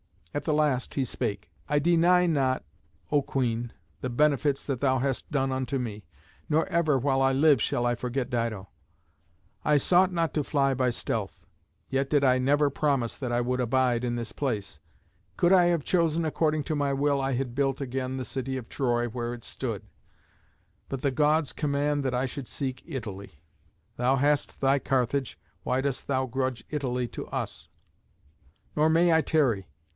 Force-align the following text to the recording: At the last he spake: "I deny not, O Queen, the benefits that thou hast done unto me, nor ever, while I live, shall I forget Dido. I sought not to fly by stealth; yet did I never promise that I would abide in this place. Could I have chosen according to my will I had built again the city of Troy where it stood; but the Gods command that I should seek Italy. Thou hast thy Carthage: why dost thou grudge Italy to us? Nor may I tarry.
At 0.33 0.45
the 0.45 0.53
last 0.53 0.93
he 0.95 1.03
spake: 1.05 1.51
"I 1.67 1.77
deny 1.77 2.25
not, 2.25 2.63
O 3.11 3.21
Queen, 3.21 3.71
the 3.99 4.09
benefits 4.09 4.65
that 4.65 4.79
thou 4.79 4.97
hast 4.97 5.29
done 5.29 5.51
unto 5.51 5.77
me, 5.77 6.05
nor 6.49 6.65
ever, 6.69 6.97
while 6.97 7.21
I 7.21 7.33
live, 7.33 7.61
shall 7.61 7.85
I 7.85 7.93
forget 7.93 8.29
Dido. 8.29 8.69
I 9.63 9.75
sought 9.77 10.11
not 10.11 10.33
to 10.33 10.43
fly 10.43 10.73
by 10.73 10.89
stealth; 10.89 11.45
yet 11.89 12.09
did 12.09 12.23
I 12.23 12.39
never 12.39 12.71
promise 12.71 13.15
that 13.17 13.31
I 13.33 13.41
would 13.41 13.59
abide 13.59 14.03
in 14.05 14.15
this 14.15 14.31
place. 14.31 14.79
Could 15.37 15.51
I 15.53 15.65
have 15.65 15.83
chosen 15.83 16.23
according 16.25 16.63
to 16.63 16.75
my 16.75 16.93
will 16.93 17.21
I 17.21 17.33
had 17.33 17.53
built 17.53 17.81
again 17.81 18.15
the 18.17 18.25
city 18.25 18.55
of 18.57 18.69
Troy 18.69 19.07
where 19.07 19.33
it 19.35 19.43
stood; 19.43 19.83
but 20.89 21.01
the 21.01 21.11
Gods 21.11 21.51
command 21.53 22.03
that 22.05 22.13
I 22.15 22.25
should 22.25 22.47
seek 22.47 22.81
Italy. 22.87 23.43
Thou 23.97 24.15
hast 24.15 24.61
thy 24.61 24.79
Carthage: 24.79 25.37
why 25.63 25.81
dost 25.81 26.07
thou 26.07 26.25
grudge 26.25 26.63
Italy 26.69 27.07
to 27.09 27.27
us? 27.27 27.67
Nor 28.75 28.89
may 28.89 29.11
I 29.13 29.21
tarry. 29.21 29.67